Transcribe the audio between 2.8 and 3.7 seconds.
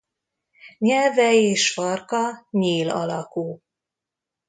alakú.